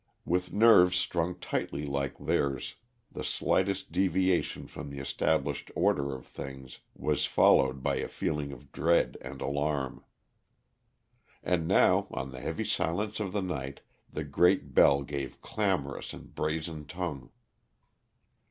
With 0.25 0.51
nerves 0.51 0.95
strung 0.97 1.35
tightly 1.35 1.85
like 1.85 2.17
theirs, 2.17 2.73
the 3.11 3.23
slightest 3.23 3.91
deviation 3.91 4.65
from 4.65 4.89
the 4.89 4.97
established 4.97 5.69
order 5.75 6.15
of 6.15 6.25
things 6.25 6.79
was 6.95 7.27
followed 7.27 7.83
by 7.83 7.97
a 7.97 8.07
feeling 8.07 8.51
of 8.51 8.71
dread 8.71 9.15
and 9.21 9.43
alarm. 9.43 10.03
And 11.43 11.67
now, 11.67 12.07
on 12.09 12.31
the 12.31 12.41
heavy 12.41 12.65
silence 12.65 13.19
of 13.19 13.31
the 13.31 13.43
night, 13.43 13.81
the 14.11 14.23
great 14.23 14.73
bell 14.73 15.03
gave 15.03 15.39
clamorous 15.39 16.13
and 16.13 16.33
brazen 16.33 16.87
tongue. 16.87 17.29